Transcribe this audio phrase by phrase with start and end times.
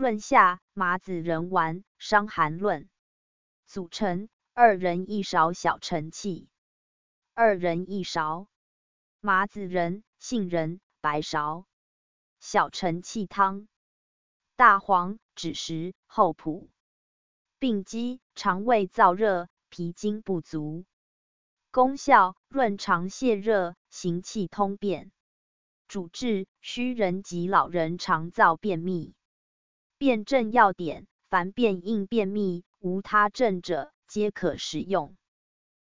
[0.00, 2.88] 润下麻子仁丸，伤寒论。
[3.66, 6.48] 组成：二人一勺小承气，
[7.34, 8.48] 二人一勺
[9.20, 11.66] 麻子仁、杏仁、白芍。
[12.38, 13.68] 小承气汤：
[14.56, 16.70] 大黄、枳实、厚朴。
[17.58, 20.86] 病机：肠胃燥热，脾经不足。
[21.70, 25.12] 功效：润肠泻热，行气通便。
[25.88, 29.14] 主治：虚人及老人肠燥便秘。
[30.00, 35.14] 辨证要点：凡辨硬便秘无他症者，皆可食用。